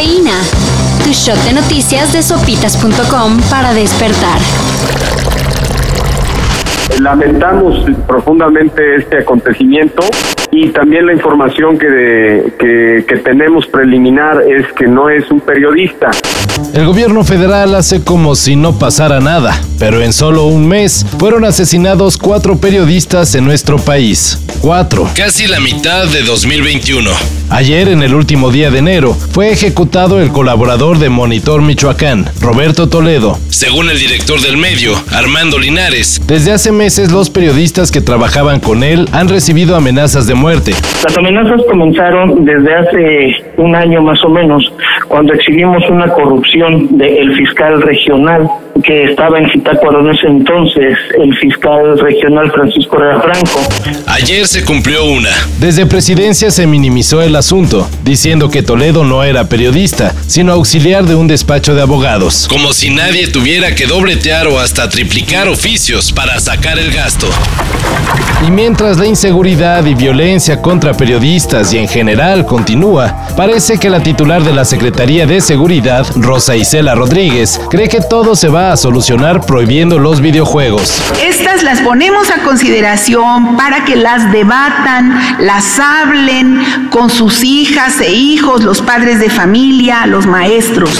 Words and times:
Cafeína. 0.00 0.40
Tu 1.04 1.10
shot 1.12 1.36
de 1.44 1.52
noticias 1.52 2.10
de 2.14 2.22
sopitas.com 2.22 3.38
para 3.50 3.74
despertar. 3.74 4.40
Lamentamos 7.00 7.84
profundamente 8.06 8.96
este 8.96 9.18
acontecimiento 9.18 10.02
y 10.50 10.68
también 10.70 11.04
la 11.04 11.12
información 11.12 11.78
que, 11.78 12.54
que, 12.58 13.04
que, 13.06 13.16
tenemos 13.18 13.66
preliminar 13.66 14.42
es 14.42 14.72
que 14.72 14.86
no 14.86 15.10
es 15.10 15.30
un 15.30 15.40
periodista. 15.40 16.10
El 16.72 16.86
gobierno 16.86 17.22
federal 17.22 17.74
hace 17.74 18.02
como 18.02 18.34
si 18.36 18.56
no 18.56 18.78
pasara 18.78 19.20
nada, 19.20 19.54
pero 19.78 20.00
en 20.00 20.14
solo 20.14 20.46
un 20.46 20.66
mes 20.66 21.04
fueron 21.18 21.44
asesinados 21.44 22.16
cuatro 22.16 22.56
periodistas 22.56 23.34
en 23.34 23.44
nuestro 23.44 23.76
país. 23.76 24.38
Casi 25.16 25.46
la 25.46 25.58
mitad 25.58 26.06
de 26.08 26.22
2021. 26.22 27.10
Ayer, 27.48 27.88
en 27.88 28.02
el 28.02 28.14
último 28.14 28.50
día 28.50 28.70
de 28.70 28.78
enero, 28.78 29.14
fue 29.14 29.50
ejecutado 29.50 30.20
el 30.20 30.30
colaborador 30.30 30.98
de 30.98 31.08
Monitor 31.08 31.62
Michoacán, 31.62 32.26
Roberto 32.40 32.88
Toledo. 32.88 33.38
Según 33.48 33.88
el 33.88 33.98
director 33.98 34.38
del 34.40 34.58
medio, 34.58 34.92
Armando 35.12 35.58
Linares. 35.58 36.20
Desde 36.26 36.52
hace 36.52 36.72
meses 36.72 37.10
los 37.10 37.30
periodistas 37.30 37.90
que 37.90 38.02
trabajaban 38.02 38.60
con 38.60 38.84
él 38.84 39.08
han 39.12 39.28
recibido 39.28 39.76
amenazas 39.76 40.26
de 40.26 40.34
muerte. 40.34 40.72
Las 41.02 41.16
amenazas 41.16 41.62
comenzaron 41.66 42.44
desde 42.44 42.74
hace 42.74 43.44
un 43.56 43.74
año 43.74 44.02
más 44.02 44.22
o 44.24 44.28
menos, 44.28 44.62
cuando 45.08 45.32
exhibimos 45.32 45.82
una 45.88 46.08
corrupción 46.12 46.98
del 46.98 47.34
fiscal 47.34 47.80
regional 47.82 48.46
que 48.84 49.04
estaba 49.04 49.38
en 49.38 49.50
Zitácuaro 49.50 50.00
en 50.00 50.14
ese 50.14 50.26
entonces, 50.26 50.96
el 51.18 51.34
fiscal 51.36 51.98
regional 51.98 52.50
Francisco 52.52 52.96
Herrera 52.96 53.20
Franco. 53.20 53.60
Ayer 54.06 54.46
se 54.50 54.64
cumplió 54.64 55.04
una. 55.04 55.30
Desde 55.60 55.86
presidencia 55.86 56.50
se 56.50 56.66
minimizó 56.66 57.22
el 57.22 57.36
asunto, 57.36 57.88
diciendo 58.02 58.50
que 58.50 58.64
Toledo 58.64 59.04
no 59.04 59.22
era 59.22 59.44
periodista, 59.44 60.12
sino 60.26 60.52
auxiliar 60.52 61.04
de 61.04 61.14
un 61.14 61.28
despacho 61.28 61.76
de 61.76 61.82
abogados. 61.82 62.48
Como 62.48 62.72
si 62.72 62.90
nadie 62.90 63.28
tuviera 63.28 63.76
que 63.76 63.86
dobletear 63.86 64.48
o 64.48 64.58
hasta 64.58 64.88
triplicar 64.88 65.46
oficios 65.46 66.10
para 66.10 66.40
sacar 66.40 66.80
el 66.80 66.92
gasto. 66.92 67.28
Y 68.44 68.50
mientras 68.50 68.96
la 68.96 69.06
inseguridad 69.06 69.84
y 69.84 69.94
violencia 69.94 70.60
contra 70.60 70.94
periodistas 70.94 71.72
y 71.72 71.78
en 71.78 71.86
general 71.86 72.44
continúa, 72.44 73.28
parece 73.36 73.78
que 73.78 73.90
la 73.90 74.02
titular 74.02 74.42
de 74.42 74.52
la 74.52 74.64
Secretaría 74.64 75.26
de 75.26 75.40
Seguridad, 75.42 76.06
Rosa 76.16 76.56
Isela 76.56 76.94
Rodríguez, 76.94 77.60
cree 77.70 77.88
que 77.88 78.00
todo 78.00 78.34
se 78.34 78.48
va 78.48 78.72
a 78.72 78.76
solucionar 78.76 79.44
prohibiendo 79.46 79.98
los 79.98 80.20
videojuegos. 80.20 81.00
Estas 81.22 81.62
las 81.62 81.80
ponemos 81.82 82.30
a 82.30 82.42
consideración 82.42 83.56
para 83.56 83.84
que 83.84 83.94
las 83.94 84.32
debatan, 84.40 85.36
las 85.40 85.78
hablen 85.78 86.88
con 86.90 87.10
sus 87.10 87.44
hijas 87.44 88.00
e 88.00 88.10
hijos, 88.10 88.64
los 88.64 88.80
padres 88.80 89.20
de 89.20 89.28
familia, 89.28 90.06
los 90.06 90.26
maestros. 90.26 90.98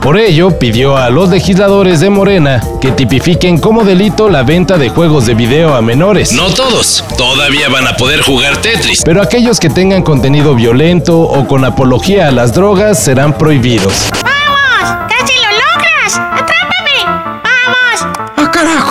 Por 0.00 0.18
ello, 0.18 0.58
pidió 0.58 0.96
a 0.96 1.08
los 1.10 1.28
legisladores 1.28 2.00
de 2.00 2.10
Morena 2.10 2.60
que 2.80 2.90
tipifiquen 2.90 3.58
como 3.58 3.84
delito 3.84 4.28
la 4.28 4.42
venta 4.42 4.78
de 4.78 4.88
juegos 4.88 5.26
de 5.26 5.34
video 5.34 5.76
a 5.76 5.80
menores. 5.80 6.32
No 6.32 6.46
todos, 6.46 7.04
todavía 7.16 7.68
van 7.68 7.86
a 7.86 7.96
poder 7.96 8.20
jugar 8.22 8.56
Tetris. 8.56 9.02
Pero 9.04 9.22
aquellos 9.22 9.60
que 9.60 9.70
tengan 9.70 10.02
contenido 10.02 10.56
violento 10.56 11.20
o 11.20 11.46
con 11.46 11.64
apología 11.64 12.26
a 12.26 12.32
las 12.32 12.52
drogas 12.52 13.00
serán 13.00 13.38
prohibidos. 13.38 14.10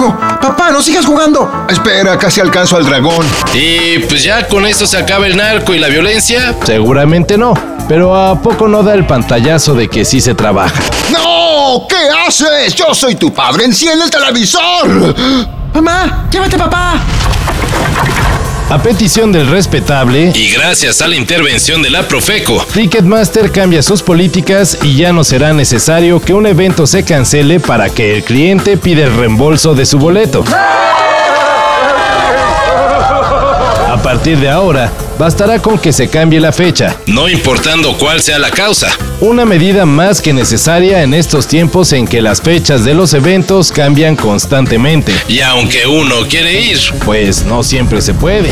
¡Papá, 0.10 0.72
no 0.72 0.82
sigas 0.82 1.06
jugando! 1.06 1.66
Espera, 1.70 2.18
casi 2.18 2.40
alcanzo 2.40 2.78
al 2.78 2.86
dragón. 2.86 3.26
Y 3.54 4.00
pues 4.00 4.24
ya 4.24 4.48
con 4.48 4.66
esto 4.66 4.88
se 4.88 4.98
acaba 4.98 5.28
el 5.28 5.38
narco 5.38 5.74
y 5.74 5.80
la 5.80 5.88
violencia. 5.88 6.56
Seguramente 6.66 7.38
no. 7.38 7.54
Pero 7.88 8.16
¿a 8.16 8.42
poco 8.42 8.68
no 8.68 8.84
da 8.84 8.94
el 8.94 9.06
pantallazo 9.06 9.74
de 9.74 9.88
que 9.90 10.06
sí 10.06 10.22
se 10.22 10.34
trabaja? 10.34 10.82
¡No! 11.12 11.86
¿Qué 11.88 12.10
haces? 12.28 12.74
Yo 12.74 12.94
soy 12.96 13.16
tu 13.16 13.34
padre. 13.34 13.66
¡Enciende 13.66 14.06
el 14.06 14.10
televisor! 14.10 15.16
Mamá, 15.74 16.28
llévate 16.32 16.58
papá. 16.58 16.94
A 18.72 18.82
petición 18.82 19.34
del 19.34 19.48
respetable 19.48 20.32
y 20.34 20.50
gracias 20.50 21.02
a 21.02 21.08
la 21.10 21.18
intervención 21.18 21.82
de 21.82 21.90
la 21.90 22.08
Profeco, 22.08 22.66
Ticketmaster 22.74 23.52
cambia 23.52 23.84
sus 23.84 24.02
políticas 24.02 24.80
y 24.82 24.96
ya 24.96 25.12
no 25.12 25.26
será 25.26 25.52
necesario 25.52 26.22
que 26.22 26.34
un 26.34 26.48
evento 26.48 26.88
se 26.88 27.04
cancele 27.04 27.60
para 27.60 27.90
que 27.90 28.16
el 28.16 28.24
cliente 28.24 28.78
pida 28.78 29.04
el 29.04 29.14
reembolso 29.14 29.76
de 29.76 29.86
su 29.86 30.00
boleto. 30.00 30.46
Partir 34.22 34.38
de 34.38 34.50
ahora, 34.50 34.94
bastará 35.18 35.60
con 35.60 35.80
que 35.80 35.92
se 35.92 36.08
cambie 36.08 36.40
la 36.40 36.52
fecha. 36.52 36.96
No 37.08 37.28
importando 37.28 37.98
cuál 37.98 38.22
sea 38.22 38.38
la 38.38 38.52
causa. 38.52 38.96
Una 39.20 39.46
medida 39.46 39.88
más 39.88 40.22
que 40.22 40.32
necesaria 40.32 41.02
en 41.02 41.16
estos 41.16 41.48
tiempos 41.48 41.92
en 41.92 42.08
que 42.08 42.22
las 42.22 42.40
fechas 42.40 42.86
de 42.86 42.94
los 42.94 43.16
eventos 43.16 43.72
cambian 43.72 44.16
constantemente. 44.16 45.12
Y 45.28 45.40
aunque 45.40 45.88
uno 45.88 46.28
quiere 46.30 46.62
ir, 46.62 46.78
pues 47.04 47.44
no 47.46 47.64
siempre 47.64 48.00
se 48.00 48.14
puede. 48.14 48.52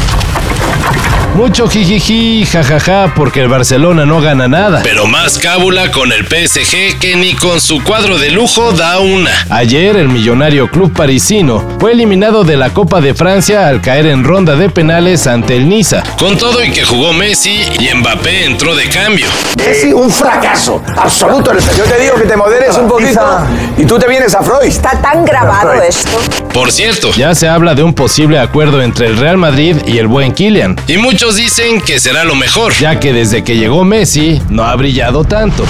Mucho 1.36 1.70
jijiji, 1.70 2.46
jajaja, 2.46 3.14
porque 3.16 3.42
el 3.42 3.48
Barcelona 3.48 4.06
no 4.06 4.20
gana 4.20 4.48
nada. 4.48 4.82
Pero 4.84 5.06
más 5.06 5.38
cábula 5.38 5.90
con 5.92 6.12
el 6.12 6.26
PSG 6.26 7.00
que 7.00 7.16
ni 7.16 7.34
con 7.34 7.62
su 7.62 7.82
cuadro 7.84 8.18
de 8.18 8.32
lujo 8.32 8.74
da 8.74 9.00
una. 9.00 9.32
Ayer 9.50 9.96
el 9.96 10.10
millonario 10.10 10.70
club 10.70 10.92
parisino 10.92 11.64
fue 11.80 11.94
eliminado 11.94 12.44
de 12.44 12.58
la 12.58 12.72
Copa 12.72 13.00
de 13.00 13.14
Francia 13.14 13.68
al 13.68 13.82
caer 13.82 14.08
en 14.08 14.24
ronda 14.24 14.56
de 14.56 14.70
penales 14.70 15.28
ante 15.28 15.56
el 15.56 15.70
Niza. 15.70 16.04
Con 16.18 16.38
todo 16.38 16.64
y 16.64 16.72
que 16.72 16.84
jugó 16.84 17.14
Messi 17.14 17.62
y 17.80 17.94
Mbappé 17.96 18.46
entró 18.46 18.76
de 18.76 18.90
cambio. 18.90 19.28
Es 19.66 19.86
un 19.94 20.12
fracaso 20.12 20.84
absoluto. 20.98 21.52
Yo 21.78 21.84
te 21.86 22.02
digo 22.02 22.16
que 22.16 22.26
te 22.26 22.36
moderes 22.36 22.76
un 22.78 22.88
poquito 22.88 23.22
y 23.80 23.86
tú 23.86 23.98
te 23.98 24.08
vienes 24.08 24.36
a 24.36 24.44
Freud. 24.44 24.64
Está 24.64 25.02
tan 25.02 25.24
grabado 25.24 25.74
esto. 25.82 26.20
Por 26.54 26.72
cierto, 26.72 27.12
ya 27.14 27.34
se 27.34 27.48
habla 27.48 27.76
de 27.76 27.84
un 27.84 27.94
posible 27.94 28.38
acuerdo 28.38 28.82
entre 28.82 29.08
el 29.08 29.18
Real 29.18 29.38
Madrid 29.38 29.78
y 29.88 29.98
el 29.98 30.08
buen 30.08 30.34
Kylian. 30.34 30.76
Y 30.88 30.98
muchos 30.98 31.38
dicen 31.38 31.80
que 31.82 32.00
será 32.00 32.26
lo 32.26 32.36
mejor, 32.36 32.74
ya 32.74 33.00
que 33.00 33.14
desde 33.14 33.44
que 33.44 33.56
llegó 33.56 33.86
Messi 33.86 34.42
no 34.50 34.66
ha 34.66 34.76
brillado 34.76 35.24
tanto. 35.24 35.64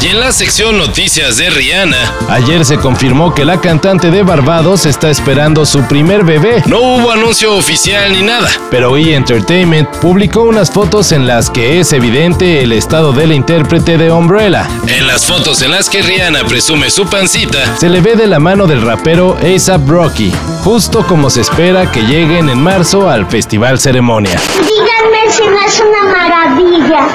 Y 0.00 0.06
en 0.06 0.20
la 0.20 0.30
sección 0.30 0.78
noticias 0.78 1.38
de 1.38 1.50
Rihanna, 1.50 2.14
ayer 2.28 2.64
se 2.64 2.76
confirmó 2.76 3.34
que 3.34 3.44
la 3.44 3.60
cantante 3.60 4.12
de 4.12 4.22
Barbados 4.22 4.86
está 4.86 5.10
esperando 5.10 5.66
su 5.66 5.82
primer 5.88 6.24
bebé. 6.24 6.62
No 6.66 6.78
hubo 6.78 7.10
anuncio 7.10 7.56
oficial 7.56 8.12
ni 8.12 8.22
nada, 8.22 8.48
pero 8.70 8.96
E! 8.96 9.14
Entertainment 9.14 9.88
publicó 9.96 10.42
unas 10.42 10.70
fotos 10.70 11.10
en 11.10 11.26
las 11.26 11.50
que 11.50 11.80
es 11.80 11.92
evidente 11.92 12.62
el 12.62 12.72
estado 12.72 13.12
de 13.12 13.26
la 13.26 13.34
intérprete 13.34 13.98
de 13.98 14.12
Umbrella. 14.12 14.68
En 14.86 15.08
las 15.08 15.26
fotos 15.26 15.62
en 15.62 15.72
las 15.72 15.90
que 15.90 16.00
Rihanna 16.00 16.44
presume 16.44 16.90
su 16.90 17.06
pancita, 17.06 17.76
se 17.76 17.88
le 17.88 18.00
ve 18.00 18.14
de 18.14 18.28
la 18.28 18.38
mano 18.38 18.68
del 18.68 18.82
rapero 18.82 19.36
ASAP 19.38 19.88
Rocky, 19.88 20.32
justo 20.64 21.06
como 21.06 21.30
se 21.30 21.40
espera 21.40 21.90
que 21.90 22.02
lleguen 22.02 22.48
en 22.48 22.62
marzo 22.62 23.08
al 23.08 23.26
Festival 23.26 23.78
Ceremonia. 23.78 24.40
Díganme 24.58 25.30
si 25.30 25.42
no 25.42 25.60
es 25.60 25.80
una 25.80 26.04
maravilla. 26.12 27.08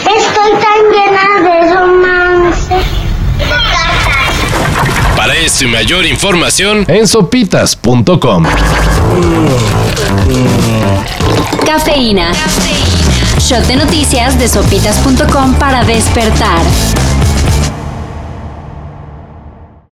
Estoy 0.00 0.50
tan 0.60 0.80
llena 0.92 1.50
de 1.50 1.74
romance. 1.74 2.74
Para 5.16 5.34
esto 5.36 5.64
y 5.64 5.68
mayor 5.68 6.04
información 6.04 6.84
en 6.88 7.06
sopitas.com. 7.06 8.44
Cafeína. 11.64 12.32
Shot 13.38 13.66
de 13.66 13.76
noticias 13.76 14.38
de 14.38 14.48
sopitas.com 14.48 15.54
para 15.54 15.84
despertar. 15.84 16.60